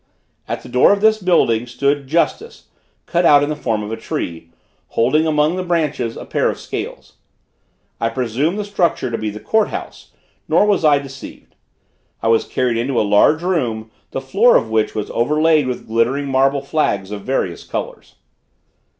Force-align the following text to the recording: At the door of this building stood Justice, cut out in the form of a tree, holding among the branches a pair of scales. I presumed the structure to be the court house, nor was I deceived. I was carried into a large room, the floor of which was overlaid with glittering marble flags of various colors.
At 0.47 0.63
the 0.63 0.67
door 0.67 0.91
of 0.91 1.01
this 1.01 1.21
building 1.21 1.67
stood 1.67 2.07
Justice, 2.07 2.69
cut 3.05 3.23
out 3.23 3.43
in 3.43 3.49
the 3.49 3.55
form 3.55 3.83
of 3.83 3.91
a 3.91 3.95
tree, 3.95 4.49
holding 4.97 5.27
among 5.27 5.57
the 5.57 5.63
branches 5.63 6.17
a 6.17 6.25
pair 6.25 6.49
of 6.49 6.59
scales. 6.59 7.17
I 7.99 8.09
presumed 8.09 8.57
the 8.57 8.65
structure 8.65 9.11
to 9.11 9.17
be 9.19 9.29
the 9.29 9.39
court 9.39 9.67
house, 9.67 10.09
nor 10.47 10.65
was 10.65 10.83
I 10.83 10.97
deceived. 10.97 11.53
I 12.23 12.29
was 12.29 12.45
carried 12.47 12.77
into 12.77 12.99
a 12.99 13.03
large 13.05 13.43
room, 13.43 13.91
the 14.09 14.21
floor 14.21 14.55
of 14.55 14.71
which 14.71 14.95
was 14.95 15.11
overlaid 15.11 15.67
with 15.67 15.85
glittering 15.85 16.25
marble 16.25 16.63
flags 16.63 17.11
of 17.11 17.21
various 17.21 17.63
colors. 17.63 18.15